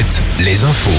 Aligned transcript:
7, 0.00 0.29
les 0.44 0.64
infos. 0.64 0.90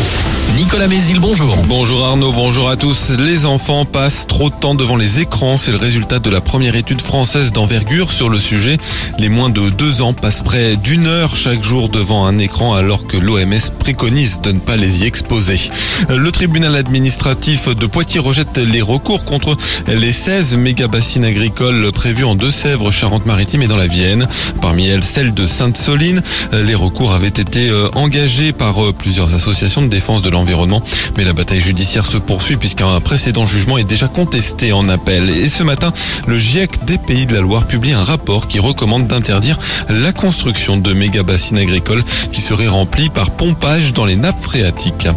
Nicolas 0.58 0.88
Mézil, 0.88 1.20
bonjour. 1.20 1.56
Bonjour 1.67 2.06
Arnaud, 2.06 2.33
bonjour 2.33 2.70
à 2.70 2.75
tous. 2.75 3.12
Les 3.17 3.46
enfants 3.46 3.85
passent 3.85 4.28
trop 4.28 4.50
de 4.50 4.56
temps 4.56 4.75
devant 4.75 4.98
les 4.98 5.21
écrans. 5.21 5.58
C'est 5.58 5.71
le 5.71 5.78
résultat 5.78 6.19
de 6.19 6.30
la 6.30 6.42
première 6.42 6.75
étude 6.75 7.01
française 7.01 7.51
d'envergure 7.51 8.12
sur 8.12 8.30
le 8.30 8.38
sujet. 8.38 8.77
Les 9.18 9.30
moins 9.30 9.50
de 9.50 9.70
deux 9.70 10.02
ans 10.02 10.14
passent 10.14 10.41
près 10.41 10.75
d'une 10.75 11.08
heure 11.08 11.36
chaque 11.36 11.64
jour 11.64 11.90
devant 11.90 12.26
un 12.26 12.38
écran 12.38 12.73
alors 12.73 13.08
que 13.08 13.18
l'OMS 13.18 13.72
préconise 13.80 14.41
de 14.41 14.52
ne 14.52 14.59
pas 14.59 14.76
les 14.76 15.04
y 15.04 15.05
exposer. 15.05 15.71
Le 16.10 16.32
tribunal 16.32 16.76
administratif 16.76 17.70
de 17.70 17.86
Poitiers 17.88 18.20
rejette 18.20 18.58
les 18.58 18.82
recours 18.82 19.23
contre 19.23 19.55
les 19.88 20.12
16 20.12 20.58
méga-bassines 20.58 21.26
agricoles 21.26 21.92
prévues 21.92 22.26
en 22.26 22.36
Deux-Sèvres, 22.36 22.92
Charente-Maritime 22.92 23.64
et 23.64 23.68
dans 23.68 23.78
la 23.78 23.88
Vienne. 23.88 24.28
Parmi 24.62 24.88
elles, 24.88 25.04
celle 25.04 25.34
de 25.34 25.48
Sainte-Soline. 25.48 26.21
Les 26.52 26.76
recours 26.76 27.14
avaient 27.14 27.28
été 27.28 27.70
euh, 27.70 27.89
engagés 27.95 28.52
par 28.52 28.84
euh, 28.84 28.92
plusieurs 29.31 29.35
associations 29.35 29.81
de 29.81 29.88
défense 29.88 30.21
de 30.21 30.30
l'environnement. 30.30 30.81
Mais 31.17 31.23
la 31.23 31.34
bataille 31.34 31.62
judiciaire 31.62 32.05
se 32.05 32.17
poursuit 32.17 32.58
puisqu'un 32.58 32.99
précédent 32.99 33.45
jugement 33.45 33.77
est 33.77 33.84
déjà 33.84 34.08
contesté 34.08 34.73
en 34.73 34.89
appel. 34.89 35.30
Et 35.30 35.49
ce 35.49 35.63
matin, 35.63 35.94
le 36.27 36.38
GIEC 36.38 36.85
des 36.85 36.98
Pays 36.98 37.26
de 37.26 37.36
la 37.36 37.41
Loire 37.41 37.66
publie 37.66 37.94
un 37.94 38.03
rapport 38.03 38.48
qui 38.48 38.59
recommande 38.59 39.08
d'interdire 39.08 39.58
la 39.89 40.12
construction 40.12 40.77
de 40.77 40.94
méga-bassines 40.94 41.58
agricoles 41.58 42.03
qui 42.31 42.41
seraient 42.41 42.67
remplies 42.67 43.09
par 43.09 43.31
pompage 43.31 43.94
dans 43.94 44.05
les 44.05 44.16
nappes 44.16 44.41
phréatiques. 44.41 45.08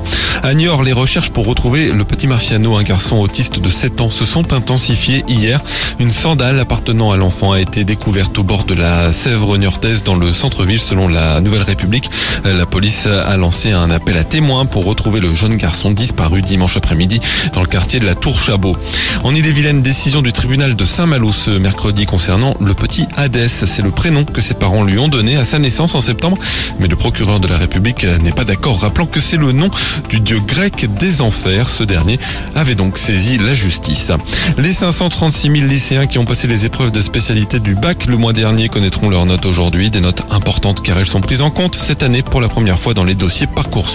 À 0.42 0.55
Niort, 0.55 0.83
les 0.83 0.92
recherches 0.92 1.30
pour 1.30 1.46
retrouver 1.46 1.92
le 1.92 2.05
petit 2.05 2.27
Marciano, 2.27 2.77
un 2.77 2.83
garçon 2.83 3.19
autiste 3.19 3.60
de 3.60 3.69
7 3.69 4.00
ans, 4.00 4.10
se 4.10 4.24
sont 4.24 4.52
intensifiées 4.52 5.24
hier. 5.28 5.60
Une 5.98 6.10
sandale 6.10 6.60
appartenant 6.60 7.12
à 7.12 7.16
l'enfant 7.16 7.52
a 7.52 7.60
été 7.60 7.84
découverte 7.84 8.38
au 8.38 8.42
bord 8.42 8.64
de 8.64 8.74
la 8.74 9.12
Sèvre 9.12 9.56
niortaise 9.56 10.02
dans 10.02 10.16
le 10.16 10.33
centre-ville 10.33 10.80
selon 10.80 11.08
la 11.08 11.41
Nouvelle 11.41 11.62
République. 11.62 12.10
La 12.44 12.66
police 12.66 13.06
a 13.06 13.36
lancé 13.36 13.70
un 13.70 13.91
appel 13.91 14.03
à 14.12 14.22
témoins 14.22 14.64
pour 14.64 14.84
retrouver 14.84 15.19
le 15.19 15.34
jeune 15.34 15.56
garçon 15.56 15.91
disparu 15.91 16.41
dimanche 16.41 16.77
après-midi 16.77 17.20
dans 17.52 17.62
le 17.62 17.66
quartier 17.66 17.98
de 17.98 18.06
la 18.06 18.14
Tour 18.14 18.38
Chabot. 18.38 18.77
En 19.24 19.34
Ille-et-Vilaine, 19.34 19.83
décision 19.83 20.22
du 20.22 20.33
tribunal 20.33 20.77
de 20.77 20.84
Saint-Malo 20.84 21.33
ce 21.33 21.50
mercredi 21.50 22.06
concernant 22.06 22.55
le 22.61 22.74
petit 22.74 23.06
Hadès. 23.16 23.48
C'est 23.48 23.83
le 23.83 23.91
prénom 23.91 24.24
que 24.24 24.41
ses 24.41 24.55
parents 24.55 24.84
lui 24.84 24.98
ont 24.98 25.08
donné 25.08 25.36
à 25.36 25.44
sa 25.44 25.58
naissance 25.58 25.96
en 25.96 26.00
septembre. 26.00 26.38
Mais 26.78 26.86
le 26.86 26.94
procureur 26.94 27.41
de 27.41 27.48
la 27.48 27.56
République 27.56 28.06
n'est 28.22 28.33
pas 28.33 28.44
d'accord, 28.44 28.80
rappelant 28.83 29.06
que 29.06 29.19
c'est 29.19 29.36
le 29.36 29.52
nom 29.52 29.69
du 30.11 30.20
dieu 30.20 30.39
grec 30.39 30.86
des 30.94 31.20
enfers. 31.20 31.68
Ce 31.68 31.83
dernier 31.83 32.20
avait 32.55 32.77
donc 32.77 32.98
saisi 32.98 33.39
la 33.39 33.55
justice. 33.55 34.12
Les 34.58 34.72
536 34.72 35.50
000 35.58 35.68
lycéens 35.68 36.06
qui 36.06 36.18
ont 36.18 36.24
passé 36.24 36.46
les 36.46 36.66
épreuves 36.66 36.92
de 36.92 37.00
spécialité 37.00 37.58
du 37.58 37.74
bac 37.74 38.06
le 38.06 38.16
mois 38.16 38.33
dernier 38.33 38.68
connaîtront 38.68 39.08
leurs 39.08 39.27
notes 39.27 39.46
aujourd'hui. 39.46 39.91
Des 39.91 40.00
notes 40.00 40.24
importantes 40.30 40.83
car 40.83 40.98
elles 40.98 41.06
sont 41.06 41.20
prises 41.20 41.42
en 41.42 41.50
compte 41.50 41.74
cette 41.74 42.02
année 42.05 42.22
pour 42.22 42.41
la 42.41 42.48
première 42.48 42.78
fois 42.78 42.94
dans 42.94 43.05
les 43.05 43.14
dossiers 43.14 43.46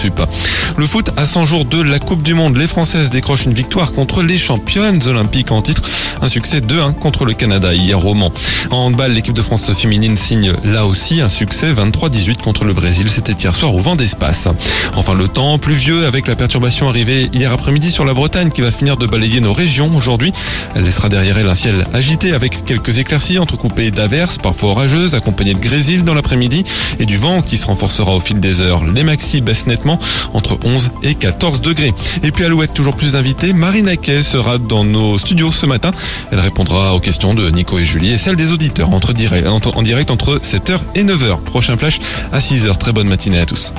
Parcoursup. 0.08 0.69
Le 0.76 0.86
foot 0.86 1.10
à 1.16 1.26
100 1.26 1.44
jours 1.44 1.64
de 1.64 1.80
la 1.82 1.98
Coupe 1.98 2.22
du 2.22 2.34
Monde, 2.34 2.56
les 2.56 2.66
Françaises 2.66 3.10
décrochent 3.10 3.44
une 3.44 3.52
victoire 3.52 3.92
contre 3.92 4.22
les 4.22 4.38
championnes 4.38 5.00
olympiques 5.06 5.52
en 5.52 5.62
titre. 5.62 5.82
Un 6.22 6.28
succès 6.28 6.60
2-1 6.60 6.94
contre 6.94 7.24
le 7.24 7.34
Canada 7.34 7.74
hier 7.74 8.04
au 8.06 8.14
Mans. 8.14 8.32
En 8.70 8.86
handball, 8.86 9.12
l'équipe 9.12 9.34
de 9.34 9.42
France 9.42 9.72
féminine 9.72 10.16
signe 10.16 10.52
là 10.64 10.86
aussi 10.86 11.20
un 11.20 11.28
succès 11.28 11.72
23-18 11.72 12.36
contre 12.36 12.64
le 12.64 12.72
Brésil. 12.72 13.10
C'était 13.10 13.32
hier 13.32 13.54
soir 13.54 13.74
au 13.74 13.78
vent 13.78 13.96
d'espace. 13.96 14.48
Enfin, 14.96 15.14
le 15.14 15.28
temps 15.28 15.58
pluvieux 15.58 16.06
avec 16.06 16.28
la 16.28 16.36
perturbation 16.36 16.88
arrivée 16.88 17.30
hier 17.32 17.52
après-midi 17.52 17.90
sur 17.90 18.04
la 18.04 18.14
Bretagne 18.14 18.50
qui 18.50 18.60
va 18.60 18.70
finir 18.70 18.96
de 18.96 19.06
balayer 19.06 19.40
nos 19.40 19.52
régions 19.52 19.90
aujourd'hui. 19.94 20.32
Elle 20.74 20.82
laissera 20.82 21.08
derrière 21.08 21.38
elle 21.38 21.48
un 21.48 21.54
ciel 21.54 21.86
agité 21.92 22.32
avec 22.32 22.64
quelques 22.64 22.98
éclaircies 22.98 23.38
entrecoupées 23.38 23.90
d'averses, 23.90 24.38
parfois 24.38 24.70
orageuses, 24.70 25.14
accompagnées 25.14 25.54
de 25.54 25.60
grésil 25.60 26.04
dans 26.04 26.14
l'après-midi 26.14 26.64
et 26.98 27.06
du 27.06 27.16
vent 27.16 27.42
qui 27.42 27.58
se 27.58 27.66
renforcera 27.66 28.14
au 28.14 28.20
fil 28.20 28.40
des 28.40 28.60
heures. 28.60 28.84
Les 28.84 29.02
maxi 29.02 29.40
baissent 29.40 29.66
nettement 29.66 29.98
entre 30.32 30.59
11 30.64 30.90
et 31.02 31.14
14 31.14 31.60
degrés. 31.60 31.92
Et 32.22 32.30
puis 32.30 32.44
Alouette, 32.44 32.74
toujours 32.74 32.96
plus 32.96 33.12
d'invités. 33.12 33.52
Marina 33.52 33.96
Kay 33.96 34.22
sera 34.22 34.58
dans 34.58 34.84
nos 34.84 35.18
studios 35.18 35.52
ce 35.52 35.66
matin. 35.66 35.90
Elle 36.32 36.40
répondra 36.40 36.94
aux 36.94 37.00
questions 37.00 37.34
de 37.34 37.50
Nico 37.50 37.78
et 37.78 37.84
Julie 37.84 38.12
et 38.12 38.18
celles 38.18 38.36
des 38.36 38.52
auditeurs 38.52 38.90
en 38.90 39.00
direct 39.82 40.10
entre 40.10 40.38
7h 40.38 40.78
et 40.94 41.04
9h. 41.04 41.40
Prochain 41.42 41.76
flash 41.76 41.98
à 42.32 42.38
6h. 42.38 42.76
Très 42.78 42.92
bonne 42.92 43.08
matinée 43.08 43.40
à 43.40 43.46
tous. 43.46 43.72